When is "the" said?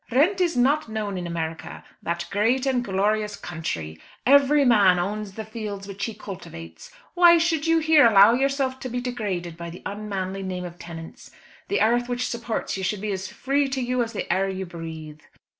5.33-5.45, 9.69-9.83, 11.67-11.81, 14.13-14.25